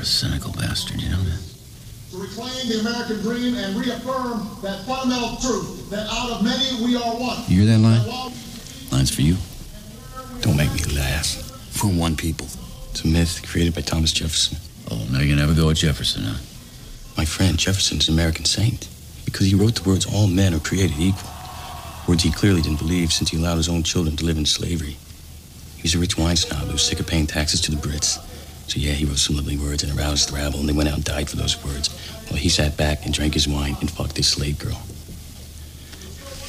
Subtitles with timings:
[0.00, 1.50] You are a cynical bastard, you know that?
[2.10, 6.96] to reclaim the American dream and reaffirm that fundamental truth that out of many we
[6.96, 7.36] are one.
[7.48, 8.02] You hear that line?
[8.06, 8.32] That
[8.92, 9.36] Line's for you.
[10.40, 11.26] Don't make me laugh.
[11.70, 12.46] For one people.
[12.90, 14.56] It's a myth created by Thomas Jefferson.
[14.90, 16.38] Oh, now you're gonna go with Jefferson, huh?
[17.18, 18.88] My friend, Jefferson's an American saint.
[19.26, 21.28] Because he wrote the words, all men are created equal.
[22.08, 24.96] Words he clearly didn't believe since he allowed his own children to live in slavery.
[25.76, 28.18] He was a rich wine snob who was sick of paying taxes to the Brits.
[28.70, 30.94] So yeah, he wrote some lovely words and aroused the rabble, and they went out
[30.94, 31.88] and died for those words.
[32.28, 34.80] While he sat back and drank his wine and fucked his slave girl.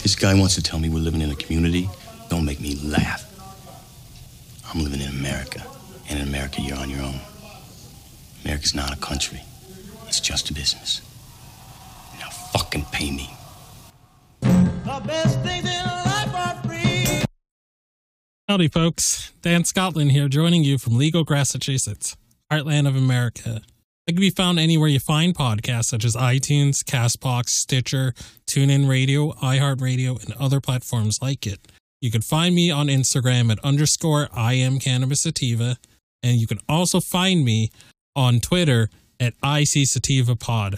[0.04, 1.90] This guy wants to tell me we're living in a community.
[2.30, 3.26] Don't make me laugh.
[4.72, 5.66] I'm living in America,
[6.10, 7.20] and in America, you're on your own.
[8.46, 9.42] America's not a country.
[10.06, 11.02] It's just a business.
[12.20, 13.32] Now fucking pay me.
[18.52, 19.32] Howdy, folks.
[19.42, 22.18] Dan Scotland here, joining you from Legal, Massachusetts,
[22.52, 23.62] heartland of America.
[24.06, 28.14] I can be found anywhere you find podcasts such as iTunes, Castbox, Stitcher,
[28.48, 31.60] TuneIn Radio, iHeartRadio, and other platforms like it.
[32.02, 35.78] You can find me on Instagram at underscore I am cannabis sativa,
[36.22, 37.72] and you can also find me
[38.18, 40.78] on Twitter at IC Sativa Pod.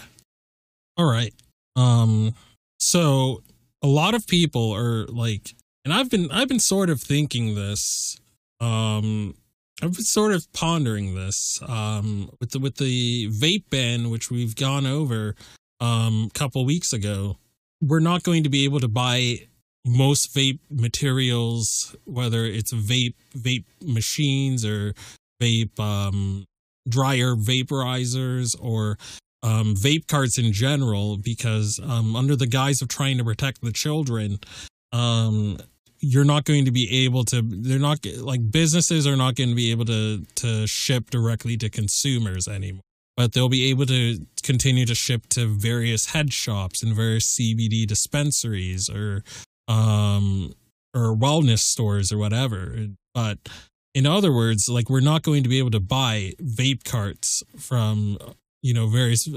[0.96, 1.34] All right.
[1.74, 2.36] Um,
[2.78, 3.42] so
[3.82, 8.18] a lot of people are like and I've been I've been sort of thinking this.
[8.60, 9.34] Um,
[9.82, 11.60] I've been sort of pondering this.
[11.66, 15.34] Um, with the with the vape ban, which we've gone over
[15.80, 17.36] um a couple weeks ago,
[17.80, 19.46] we're not going to be able to buy
[19.86, 24.94] most vape materials, whether it's vape vape machines or
[25.42, 26.44] vape um
[26.88, 28.98] dryer vaporizers or
[29.42, 33.72] um, vape carts in general because um, under the guise of trying to protect the
[33.72, 34.38] children,
[34.92, 35.58] um,
[36.04, 37.42] you're not going to be able to.
[37.42, 41.70] They're not like businesses are not going to be able to to ship directly to
[41.70, 42.82] consumers anymore.
[43.16, 47.86] But they'll be able to continue to ship to various head shops and various CBD
[47.86, 49.22] dispensaries or
[49.68, 50.52] um
[50.94, 52.88] or wellness stores or whatever.
[53.14, 53.38] But
[53.94, 58.18] in other words, like we're not going to be able to buy vape carts from
[58.64, 59.28] you know various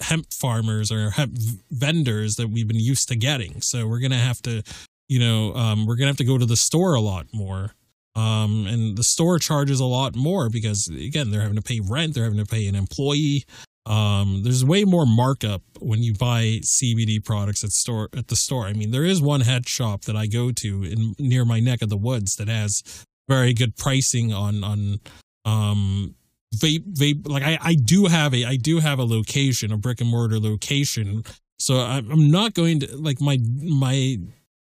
[0.00, 1.36] hemp farmers or hemp
[1.70, 3.60] vendors that we've been used to getting.
[3.60, 4.62] So we're gonna have to,
[5.08, 7.72] you know, um, we're gonna have to go to the store a lot more.
[8.14, 12.14] Um, and the store charges a lot more because again they're having to pay rent,
[12.14, 13.44] they're having to pay an employee.
[13.86, 18.66] Um, there's way more markup when you buy CBD products at store at the store.
[18.66, 21.80] I mean, there is one head shop that I go to in near my neck
[21.80, 22.82] of the woods that has
[23.28, 25.00] very good pricing on on
[25.44, 26.14] um
[26.54, 30.00] vape vape like I, I do have a I do have a location, a brick
[30.00, 31.24] and mortar location.
[31.58, 34.18] So I'm, I'm not going to like my my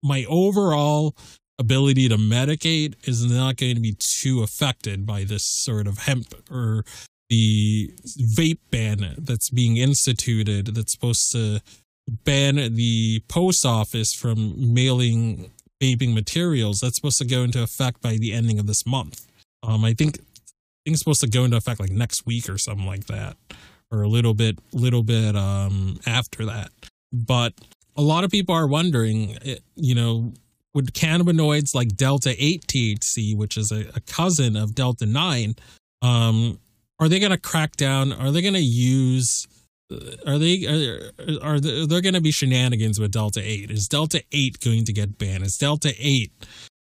[0.04, 1.16] my overall
[1.60, 6.34] ability to medicate is not going to be too affected by this sort of hemp
[6.50, 6.84] or
[7.30, 7.94] the
[8.36, 11.62] vape ban that's being instituted that's supposed to
[12.26, 15.52] ban the post office from mailing
[15.82, 16.80] vaping materials.
[16.82, 19.28] That's supposed to go into effect by the ending of this month.
[19.64, 20.20] Um i think
[20.86, 23.38] things supposed to go into effect like next week or something like that
[23.92, 26.72] or a little bit little bit um after that.
[27.14, 27.54] But
[27.98, 30.34] a lot of people are wondering eh, you know
[30.74, 35.56] would cannabinoids like delta 8 thc which is a, a cousin of delta 9
[36.02, 36.60] um
[37.02, 38.14] are they going to crack down?
[38.14, 39.48] Are they going to use
[39.92, 39.98] uh,
[40.28, 41.12] are they are,
[41.42, 45.18] are there, going to be shenanigans with delta 8 is delta 8 going to get
[45.18, 45.44] banned?
[45.44, 46.32] Is delta 8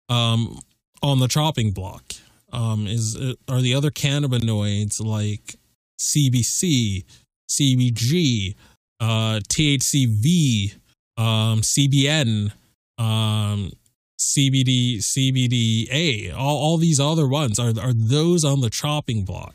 [0.08, 0.58] um
[1.02, 2.14] on the chopping block?
[2.52, 5.54] Um is uh, are the other cannabinoids like
[6.00, 7.04] cbc
[7.48, 8.54] cbg
[9.00, 10.77] uh thcv
[11.18, 12.52] um cbn
[12.96, 13.70] um
[14.18, 19.54] cbd cbda all, all these other ones are are those on the chopping block.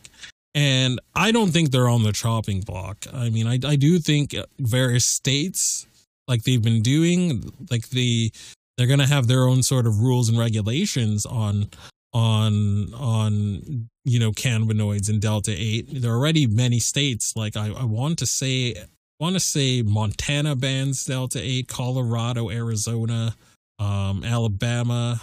[0.56, 3.06] And i don't think they're on the chopping block.
[3.12, 5.88] I mean i, I do think various states
[6.28, 8.32] like they've been doing like the
[8.78, 11.70] they're going to have their own sort of rules and regulations on
[12.14, 17.68] on on you know cannabinoids and delta 8 there are already many states like i,
[17.68, 18.76] I want to say
[19.24, 23.34] want to say montana bans delta 8 colorado arizona
[23.80, 25.22] um alabama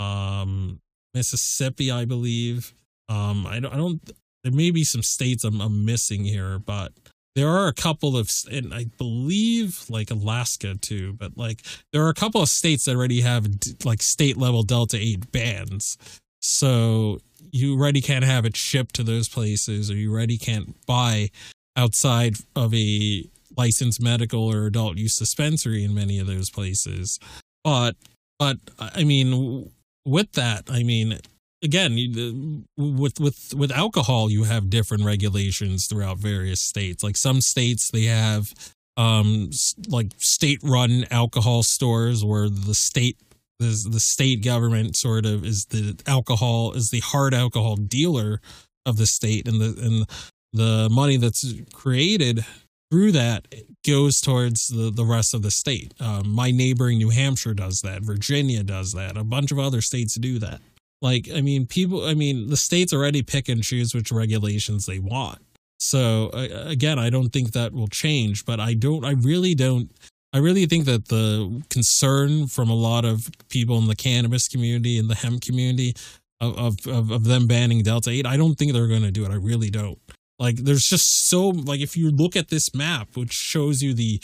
[0.00, 0.80] um
[1.14, 2.74] mississippi i believe.
[3.08, 4.00] Um i don't, I don't
[4.42, 6.90] there may be some states I'm, I'm missing here but
[7.36, 11.62] there are a couple of and i believe like alaska too but like
[11.92, 13.46] there are a couple of states that already have
[13.84, 15.96] like state level delta 8 bans
[16.42, 17.20] so
[17.52, 21.30] you already can't have it shipped to those places or you already can't buy
[21.76, 23.24] outside of a
[23.56, 27.18] licensed medical or adult use dispensary in many of those places.
[27.64, 27.96] But
[28.38, 29.70] but i mean
[30.04, 31.18] with that i mean
[31.62, 37.02] again with with with alcohol you have different regulations throughout various states.
[37.02, 38.52] Like some states they have
[38.96, 39.50] um
[39.88, 43.18] like state run alcohol stores where the state
[43.58, 48.40] the, the state government sort of is the alcohol is the hard alcohol dealer
[48.84, 50.06] of the state and the and
[50.52, 52.44] the money that's created
[52.90, 55.94] through that it goes towards the, the rest of the state.
[56.00, 58.02] Um, my neighboring New Hampshire does that.
[58.02, 59.16] Virginia does that.
[59.16, 60.60] A bunch of other states do that.
[61.02, 64.98] Like, I mean, people, I mean, the states already pick and choose which regulations they
[64.98, 65.38] want.
[65.78, 69.90] So, uh, again, I don't think that will change, but I don't, I really don't,
[70.32, 74.98] I really think that the concern from a lot of people in the cannabis community
[74.98, 75.94] and the hemp community
[76.40, 79.24] of, of, of, of them banning Delta 8, I don't think they're going to do
[79.24, 79.30] it.
[79.30, 79.98] I really don't.
[80.38, 84.20] Like, there's just so, like, if you look at this map, which shows you the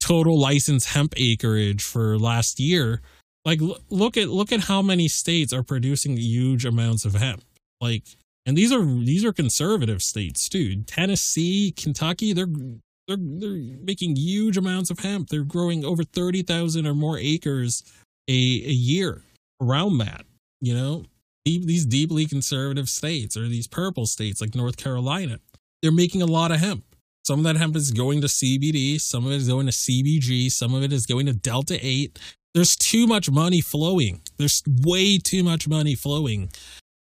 [0.00, 3.00] total licensed hemp acreage for last year,
[3.44, 7.42] like, l- look at, look at how many states are producing huge amounts of hemp.
[7.80, 8.04] Like,
[8.44, 10.82] and these are, these are conservative states too.
[10.82, 12.46] Tennessee, Kentucky, they're,
[13.08, 15.28] they're, they're making huge amounts of hemp.
[15.28, 17.82] They're growing over 30,000 or more acres
[18.28, 19.22] a, a year
[19.60, 20.26] around that,
[20.60, 21.04] you know?
[21.46, 25.38] Deep, these deeply conservative states or these purple states like North Carolina,
[25.80, 26.84] they're making a lot of hemp.
[27.24, 30.50] Some of that hemp is going to CBD, some of it is going to CBG,
[30.50, 32.18] some of it is going to Delta 8.
[32.54, 34.22] There's too much money flowing.
[34.38, 36.50] There's way too much money flowing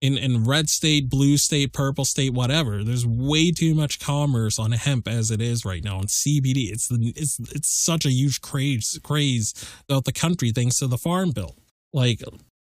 [0.01, 2.85] in, in red state, blue state, purple state, whatever.
[2.85, 5.99] There's way too much commerce on hemp as it is right now.
[5.99, 9.53] On CBD, it's the it's it's such a huge craze craze
[9.89, 11.57] throughout the country thanks to the farm bill.
[11.93, 12.23] Like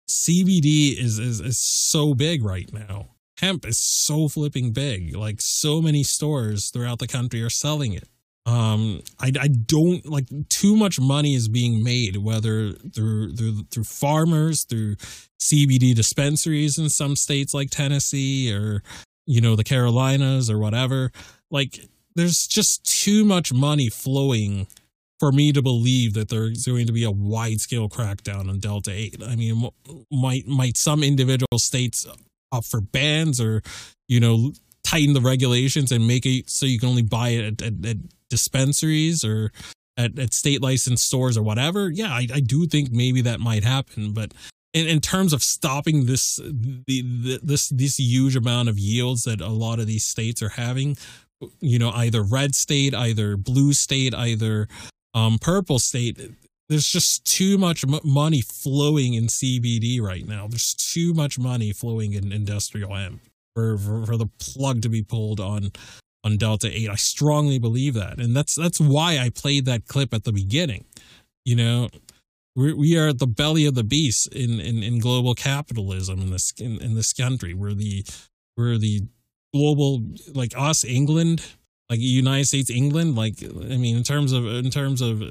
[0.10, 3.10] CBD is, is is so big right now.
[3.38, 5.16] Hemp is so flipping big.
[5.16, 8.08] Like so many stores throughout the country are selling it.
[8.46, 13.84] um I, I don't like too much money is being made whether through through through
[13.84, 14.96] farmers through
[15.40, 18.82] cbd dispensaries in some states like tennessee or
[19.26, 21.12] you know the carolinas or whatever
[21.52, 24.68] like there's just too much money flowing
[25.20, 28.92] for me to believe that there's going to be a wide scale crackdown on delta
[28.92, 29.70] 8 i mean
[30.12, 32.06] might might some individual states
[32.52, 33.62] opt for bans or
[34.08, 34.52] you know
[34.84, 37.98] tighten the regulations and make it so you can only buy it at, at, at
[38.30, 39.52] dispensaries or
[40.00, 43.64] at, at state licensed stores or whatever, yeah, I, I do think maybe that might
[43.64, 44.14] happen.
[44.14, 44.34] But
[44.74, 49.42] in, in terms of stopping this the, the this this huge amount of yields that
[49.42, 50.96] a lot of these states are having,
[51.60, 54.68] you know, either red state, either blue state, either
[55.14, 56.20] um, purple state,
[56.68, 60.48] there's just too much m- money flowing in CBD right now.
[60.48, 63.22] There's too much money flowing in industrial hemp
[63.56, 65.72] for, for, for the plug to be pulled on
[66.24, 66.90] on Delta 8.
[66.90, 68.20] I strongly believe that.
[68.20, 70.86] And that's that's why I played that clip at the beginning.
[71.46, 71.90] You know,
[72.56, 76.32] we we are at the belly of the beast in in, in global capitalism in
[76.32, 77.54] this in, in this country.
[77.54, 78.06] We're the
[78.58, 79.04] we're the
[79.54, 80.02] global
[80.34, 81.42] like us England,
[81.90, 85.24] like United States England, like I mean in terms of in terms of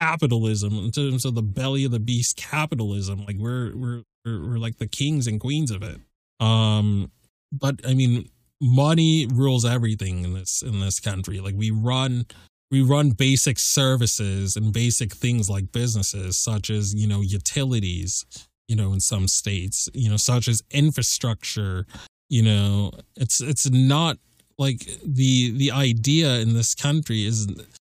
[0.00, 4.58] capitalism, in terms of the belly of the beast capitalism, like we're we're we're, we're
[4.58, 6.00] like the kings and queens of it.
[6.40, 7.10] Um
[7.52, 8.28] but I mean
[8.60, 11.40] money rules everything in this in this country.
[11.40, 12.26] Like we run
[12.70, 18.24] we run basic services and basic things like businesses such as, you know, utilities,
[18.66, 21.86] you know, in some states, you know, such as infrastructure,
[22.28, 24.18] you know, it's it's not
[24.58, 27.46] like the the idea in this country is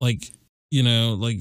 [0.01, 0.33] like,
[0.71, 1.41] you know, like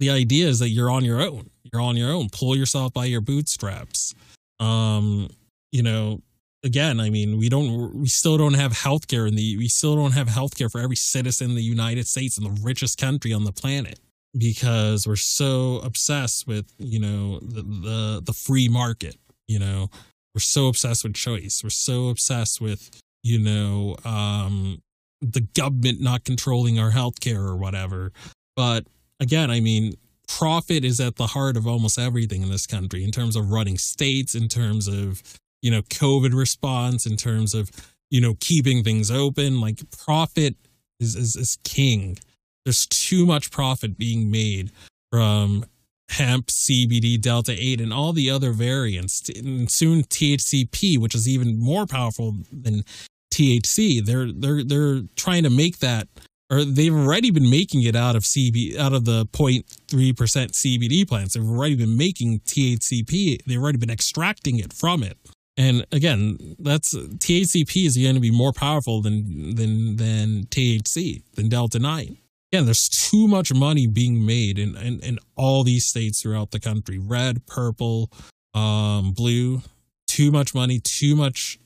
[0.00, 1.50] the idea is that you're on your own.
[1.72, 2.28] You're on your own.
[2.30, 4.14] Pull yourself by your bootstraps.
[4.60, 5.28] Um,
[5.72, 6.22] you know,
[6.64, 10.12] again, I mean, we don't, we still don't have healthcare in the, we still don't
[10.12, 13.52] have healthcare for every citizen in the United States and the richest country on the
[13.52, 13.98] planet
[14.36, 19.16] because we're so obsessed with, you know, the, the, the free market,
[19.48, 19.88] you know,
[20.34, 21.62] we're so obsessed with choice.
[21.64, 22.90] We're so obsessed with,
[23.26, 24.80] you know, um,
[25.20, 28.12] the government not controlling our healthcare or whatever.
[28.54, 28.86] But
[29.18, 29.94] again, I mean,
[30.28, 33.78] profit is at the heart of almost everything in this country in terms of running
[33.78, 35.22] states, in terms of
[35.62, 37.70] you know covid response in terms of
[38.10, 39.60] you know keeping things open.
[39.60, 40.54] Like profit
[41.00, 42.18] is is, is king.
[42.64, 44.70] There's too much profit being made
[45.10, 45.64] from
[46.08, 49.28] hemp cbd delta 8 and all the other variants.
[49.28, 52.84] And soon thcp which is even more powerful than
[53.32, 56.08] thc they're they're they're trying to make that
[56.50, 61.34] or they've already been making it out of CB out of the 0.3% CBD plants.
[61.34, 63.44] They've already been making THCP.
[63.44, 65.18] They've already been extracting it from it.
[65.56, 71.48] And again, that's THCP is going to be more powerful than than than THC than
[71.48, 72.18] Delta Nine.
[72.52, 76.60] Again, there's too much money being made in, in, in all these states throughout the
[76.60, 76.98] country.
[76.98, 78.10] Red, purple,
[78.54, 79.62] um, blue.
[80.06, 81.58] Too much money, too much.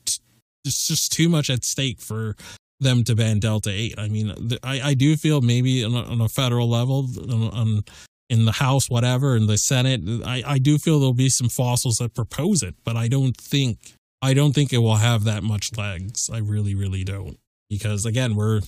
[0.64, 2.36] It's just too much at stake for
[2.80, 3.98] them to ban Delta Eight.
[3.98, 7.84] I mean, I I do feel maybe on a, on a federal level on, on
[8.30, 10.00] in the House, whatever, in the Senate.
[10.24, 13.94] I, I do feel there'll be some fossils that propose it, but I don't think
[14.22, 16.30] I don't think it will have that much legs.
[16.32, 17.38] I really, really don't.
[17.68, 18.60] Because again, we're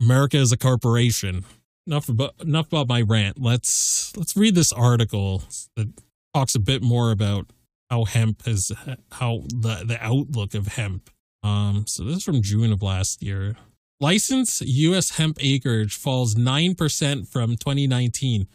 [0.00, 1.44] America is a corporation.
[1.86, 3.40] Enough about enough about my rant.
[3.40, 5.44] Let's let's read this article
[5.76, 5.88] that
[6.34, 7.46] talks a bit more about
[7.90, 8.72] how hemp has
[9.12, 11.10] how the the outlook of hemp.
[11.46, 13.56] Um, so this is from June of last year.
[14.00, 15.16] Licensed U.S.
[15.16, 18.46] hemp acreage falls nine percent from 2019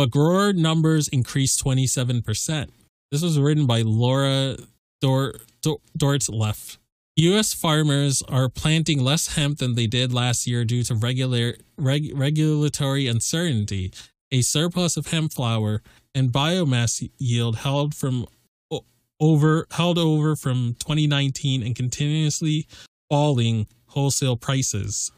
[0.00, 2.70] but grower numbers increased 27%.
[3.10, 4.56] This was written by Laura
[5.02, 6.78] Dor- Dor- Dortleff.
[7.16, 7.52] U.S.
[7.52, 13.08] farmers are planting less hemp than they did last year due to regular reg- regulatory
[13.08, 13.92] uncertainty.
[14.32, 15.82] A surplus of hemp flower
[16.14, 18.26] and biomass yield held from
[19.20, 22.66] over held over from 2019 and continuously
[23.08, 25.12] falling wholesale prices.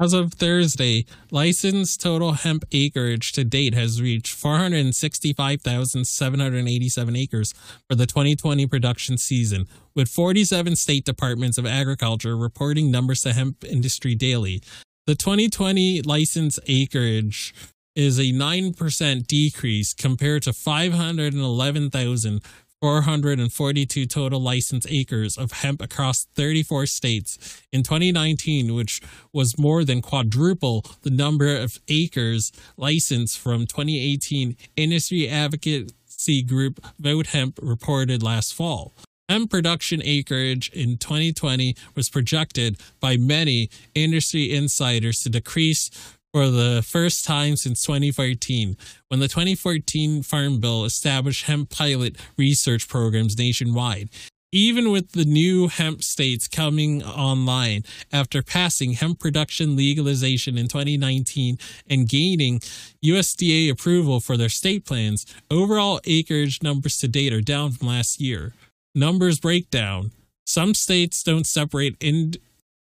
[0.00, 7.52] As of Thursday, licensed total hemp acreage to date has reached 465,787 acres
[7.88, 13.62] for the 2020 production season, with 47 state departments of agriculture reporting numbers to Hemp
[13.62, 14.60] Industry Daily.
[15.06, 17.54] The 2020 licensed acreage
[17.94, 22.42] is a 9% decrease compared to 511,000
[22.84, 29.00] 442 total licensed acres of hemp across 34 states in 2019, which
[29.32, 37.28] was more than quadruple the number of acres licensed from 2018, industry advocacy group Vote
[37.28, 38.92] Hemp reported last fall.
[39.30, 45.90] Hemp production acreage in 2020 was projected by many industry insiders to decrease
[46.34, 48.76] for the first time since 2014,
[49.06, 54.08] when the 2014 Farm Bill established hemp pilot research programs nationwide.
[54.50, 61.56] Even with the new hemp states coming online after passing hemp production legalization in 2019
[61.88, 62.58] and gaining
[63.04, 68.20] USDA approval for their state plans, overall acreage numbers to date are down from last
[68.20, 68.54] year.
[68.92, 70.10] Numbers breakdown.
[70.46, 72.34] Some states don't separate in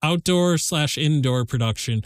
[0.02, 2.02] outdoor slash indoor production,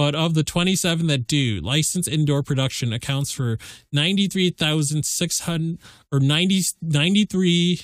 [0.00, 3.58] but of the 27 that do, licensed indoor production accounts for
[3.92, 5.78] 93,600
[6.10, 7.82] or 90, 93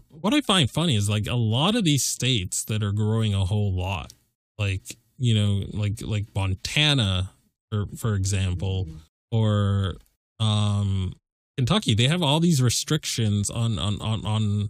[0.10, 3.46] what I find funny is like a lot of these states that are growing a
[3.46, 4.14] whole lot,
[4.58, 7.32] like you know, like like Montana,
[7.72, 8.88] for for example,
[9.32, 9.96] or
[10.40, 11.14] um
[11.60, 14.70] Kentucky, they have all these restrictions on on on on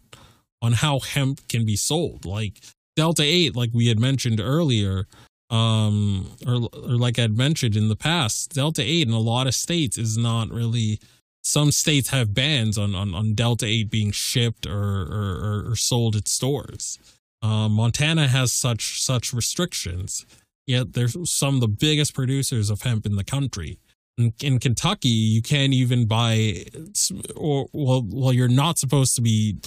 [0.60, 2.26] on how hemp can be sold.
[2.26, 2.62] Like
[2.96, 5.06] Delta 8, like we had mentioned earlier,
[5.52, 9.54] um or or like I'd mentioned in the past, Delta 8 in a lot of
[9.54, 11.00] states is not really
[11.44, 16.16] some states have bans on on, on Delta 8 being shipped or or, or sold
[16.16, 16.98] at stores.
[17.44, 20.26] Um, Montana has such such restrictions,
[20.66, 23.78] yet they're some of the biggest producers of hemp in the country
[24.20, 26.66] in, in Kentucky, you can't even buy,
[27.36, 29.58] or well, well, you're not supposed to be.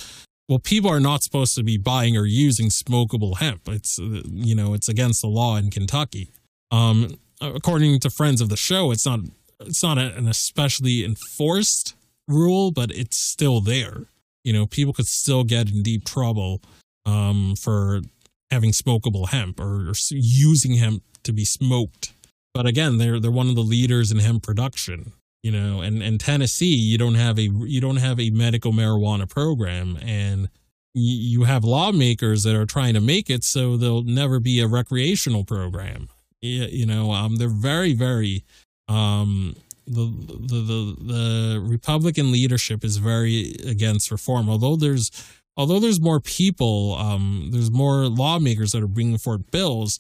[0.48, 3.62] Well, people are not supposed to be buying or using smokable hemp.
[3.68, 6.30] It's you know it's against the law in Kentucky.
[6.70, 9.20] Um, according to friends of the show, it's not
[9.60, 11.94] it's not an especially enforced
[12.28, 14.04] rule, but it's still there.
[14.44, 16.60] You know, people could still get in deep trouble
[17.06, 18.02] um, for
[18.50, 22.12] having smokable hemp or, or using hemp to be smoked
[22.54, 25.12] but again, they're they're one of the leaders in hemp production.
[25.42, 29.28] You know, and and Tennessee, you don't have a you don't have a medical marijuana
[29.28, 30.48] program, and
[30.94, 35.44] you have lawmakers that are trying to make it so there'll never be a recreational
[35.44, 36.08] program.
[36.40, 38.44] You know, um, they're very very
[38.88, 39.54] um
[39.86, 44.48] the, the the the Republican leadership is very against reform.
[44.48, 45.10] Although there's
[45.56, 49.98] although there's more people, um, there's more lawmakers that are bringing forth bills.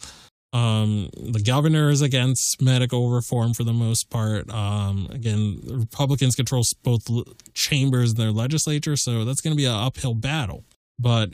[0.52, 4.50] Um, the governor is against medical reform for the most part.
[4.50, 7.08] Um, again, Republicans control both
[7.54, 10.64] chambers in their legislature, so that's going to be an uphill battle.
[10.98, 11.32] But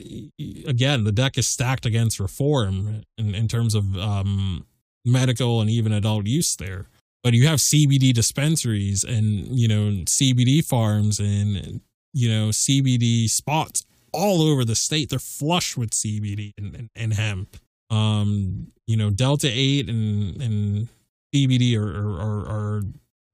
[0.65, 4.65] again, the deck is stacked against reform in, in terms of um,
[5.05, 6.87] medical and even adult use there.
[7.21, 11.81] But you have CBD dispensaries and you know CBD farms and
[12.13, 15.09] you know CBD spots all over the state.
[15.09, 17.57] They're flush with CBD and, and, and hemp.
[17.89, 20.87] Um, you know, Delta Eight and and
[21.33, 22.83] CBD are are are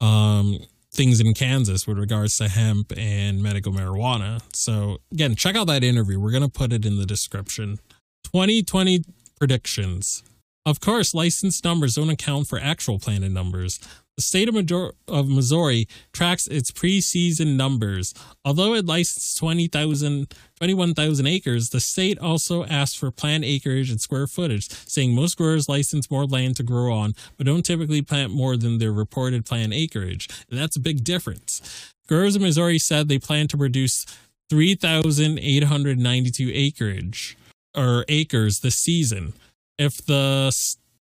[0.00, 0.58] um
[0.92, 4.40] things in Kansas with regards to hemp and medical marijuana.
[4.54, 6.18] So again, check out that interview.
[6.18, 7.78] We're gonna put it in the description.
[8.24, 9.04] 2020
[9.38, 10.22] predictions.
[10.64, 13.78] Of course, license numbers don't account for actual planted numbers.
[14.16, 18.14] The state of, Major- of Missouri tracks its preseason numbers.
[18.46, 24.26] Although it licensed 20,000, 21,000 acres, the state also asked for plant acreage and square
[24.26, 28.56] footage, saying most growers license more land to grow on, but don't typically plant more
[28.56, 30.28] than their reported plant acreage.
[30.50, 31.92] And that's a big difference.
[32.08, 34.06] Growers in Missouri said they plan to produce
[34.48, 37.36] 3,892 acreage
[37.76, 39.34] or acres this season.
[39.78, 40.50] If the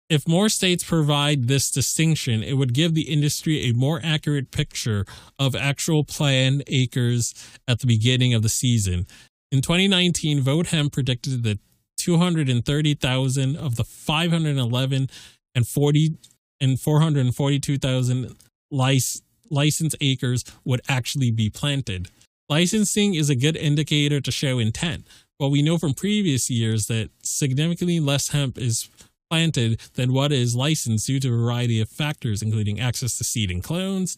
[0.08, 5.04] if more states provide this distinction, it would give the industry a more accurate picture
[5.38, 7.34] of actual planned acres
[7.66, 9.06] at the beginning of the season.
[9.50, 11.58] In 2019, Vote Hemp predicted that
[11.96, 15.08] 230,000 of the 511
[15.54, 16.18] and 40
[16.60, 18.36] and 442,000
[18.70, 19.02] lic-
[19.50, 22.08] licensed acres would actually be planted.
[22.48, 25.06] Licensing is a good indicator to show intent,
[25.38, 28.88] but we know from previous years that significantly less hemp is
[29.30, 33.50] planted than what is licensed due to a variety of factors, including access to seed
[33.50, 34.16] and clones,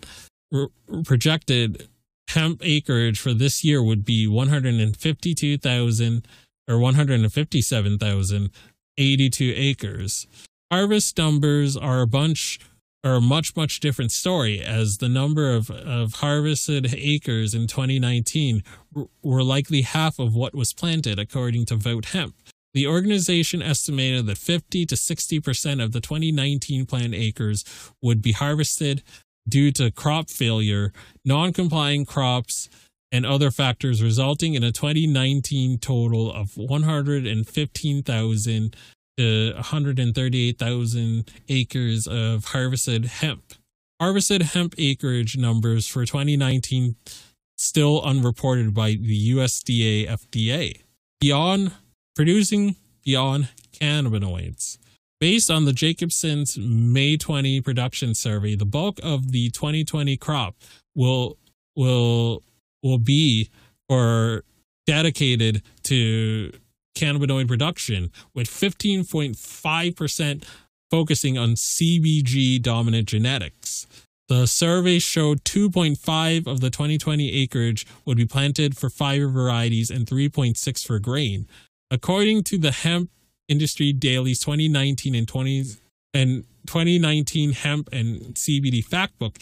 [0.50, 0.68] re-
[1.04, 1.88] projected
[2.28, 6.28] hemp acreage for this year would be 152,000
[6.68, 10.28] or 157,082 acres.
[10.70, 12.60] Harvest numbers are a bunch
[13.04, 18.62] are a much much different story as the number of, of harvested acres in 2019
[19.22, 22.34] were likely half of what was planted according to vote hemp.
[22.74, 27.64] The organization estimated that 50 to 60% of the 2019 planned acres
[28.00, 29.02] would be harvested
[29.48, 30.92] due to crop failure
[31.24, 32.70] non-complying crops
[33.10, 38.76] and other factors resulting in a 2019 total of 115,000
[39.16, 43.54] to 138,000 acres of harvested hemp.
[44.00, 46.96] Harvested hemp acreage numbers for 2019
[47.56, 50.82] still unreported by the USDA FDA.
[51.20, 51.72] Beyond
[52.14, 54.78] producing beyond cannabinoids.
[55.20, 60.56] Based on the Jacobsen's May 20 production survey, the bulk of the 2020 crop
[60.96, 61.38] will
[61.76, 62.42] will
[62.82, 63.48] will be
[63.88, 64.42] or
[64.86, 66.52] dedicated to
[66.94, 70.44] cannabinoid production, with 15.5%
[70.90, 73.86] focusing on CBG dominant genetics.
[74.28, 80.06] The survey showed 2.5 of the 2020 acreage would be planted for fiber varieties and
[80.06, 81.46] 3.6 for grain.
[81.90, 83.10] According to the Hemp
[83.48, 85.64] Industry Daily's 2019 and 20
[86.14, 89.36] and 2019 hemp and CBD factbook,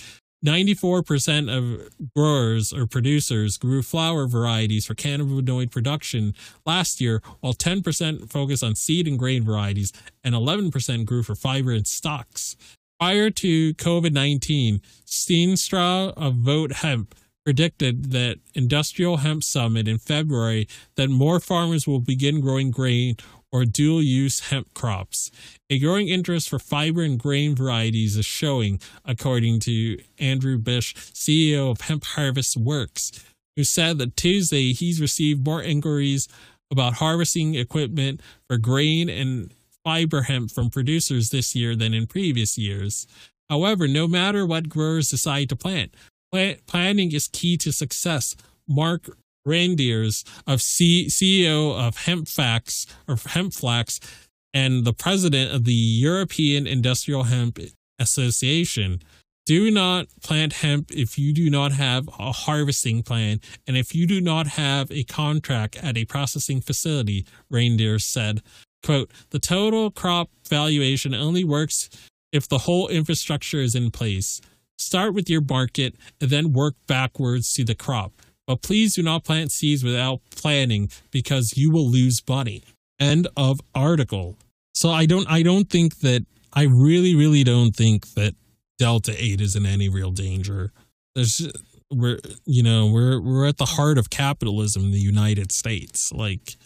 [0.45, 8.31] 94% of growers or producers grew flower varieties for cannabinoid production last year, while 10%
[8.31, 9.93] focused on seed and grain varieties,
[10.25, 12.57] and 11% grew for fiber and stocks.
[12.99, 20.69] Prior to COVID 19, Steenstra of Vote Hemp predicted that Industrial Hemp Summit in February
[20.97, 23.17] that more farmers will begin growing grain
[23.53, 25.31] or dual use hemp crops.
[25.69, 31.71] A growing interest for fiber and grain varieties is showing, according to Andrew Bish, CEO
[31.71, 33.13] of Hemp Harvest Works,
[33.57, 36.29] who said that Tuesday he's received more inquiries
[36.71, 39.53] about harvesting equipment for grain and
[39.85, 43.07] fiber hemp from producers this year than in previous years.
[43.49, 45.95] However, no matter what growers decide to plant,
[46.31, 48.37] plant planning is key to success.
[48.69, 49.17] Mark
[49.51, 53.99] Reinders of C- CEO of HempFax or HempFlax
[54.55, 57.59] and the president of the European Industrial Hemp
[57.99, 59.03] Association.
[59.47, 64.07] Do not plant hemp if you do not have a harvesting plan and if you
[64.07, 68.43] do not have a contract at a processing facility, Reindeer said.
[68.85, 71.91] Quote, the total crop valuation only works
[72.33, 74.41] if the whole infrastructure is in place.
[74.79, 78.13] Start with your market and then work backwards to the crop.
[78.51, 82.65] But please do not plant seeds without planning because you will lose money.
[82.99, 84.39] End of article.
[84.75, 88.35] So I don't I don't think that I really, really don't think that
[88.77, 90.73] Delta 8 is in any real danger.
[91.15, 91.49] There's
[91.93, 96.11] we're you know, we're we're at the heart of capitalism in the United States.
[96.13, 96.57] Like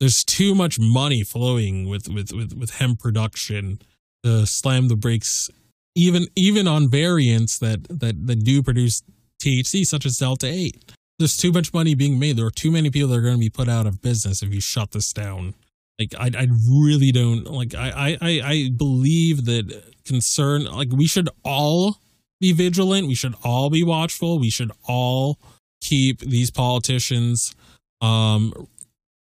[0.00, 3.82] there's too much money flowing with with with, with hemp production
[4.24, 5.50] to slam the brakes
[5.94, 9.02] even even on variants that that that do produce
[9.44, 12.36] THC such as Delta 8 there's too much money being made.
[12.36, 14.52] There are too many people that are going to be put out of business if
[14.52, 15.54] you shut this down.
[15.98, 17.74] Like I, I really don't like.
[17.74, 20.64] I, I, I believe that concern.
[20.64, 21.98] Like we should all
[22.38, 23.08] be vigilant.
[23.08, 24.38] We should all be watchful.
[24.38, 25.38] We should all
[25.80, 27.54] keep these politicians,
[28.00, 28.68] um,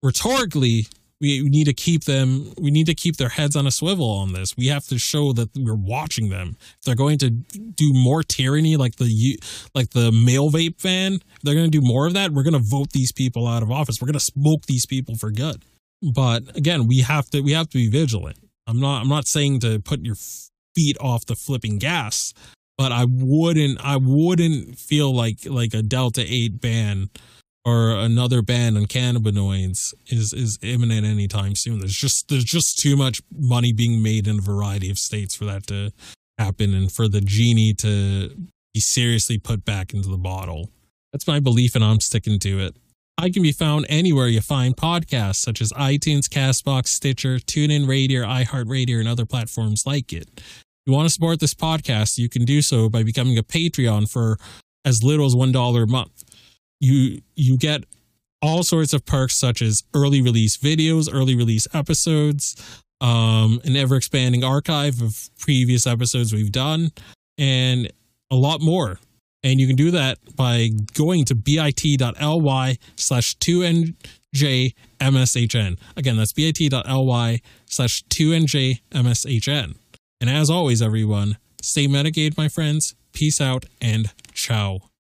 [0.04, 0.88] rhetorically
[1.19, 4.10] we, we need to keep them we need to keep their heads on a swivel
[4.10, 4.56] on this.
[4.56, 6.58] We have to show that we're watching them.
[6.60, 9.39] If they're going to do more tyranny like the
[9.73, 12.60] like the male vape ban they're going to do more of that we're going to
[12.60, 14.01] vote these people out of office.
[14.01, 15.63] We're going to smoke these people for good.
[16.01, 18.38] But again we have to we have to be vigilant.
[18.67, 20.15] I'm not i'm not saying to put your
[20.75, 22.34] feet off the flipping gas
[22.77, 27.10] but i wouldn't i wouldn't feel like like a delta 8 ban
[27.67, 31.80] or another ban on cannabinoids is is imminent anytime soon.
[31.80, 35.43] There's just there's just too much money being made in a variety of states for
[35.45, 35.91] that to
[36.38, 38.30] happen and for the genie to
[38.73, 40.69] be seriously put back into the bottle.
[41.12, 42.77] That's my belief and I'm sticking to it.
[43.17, 48.23] I can be found anywhere you find podcasts such as iTunes, Castbox, Stitcher, TuneIn Radio,
[48.23, 50.30] iHeartRadio, and other platforms like it.
[50.38, 50.53] If
[50.86, 54.38] you want to support this podcast, you can do so by becoming a Patreon for
[54.86, 56.23] as little as $1 a month
[56.79, 57.83] you you get
[58.41, 62.55] all sorts of perks such as early release videos, early release episodes,
[63.01, 66.91] um, an ever expanding archive of previous episodes we've done,
[67.37, 67.91] and
[68.31, 68.99] a lot more.
[69.43, 73.95] And you can do that by going to bit.ly slash 2njmshn.
[75.95, 79.75] Again, that's bit.ly slash 2njmshn.
[80.19, 82.95] And as always, everyone, stay medicated, my friends.
[83.13, 84.87] Peace out and ciao.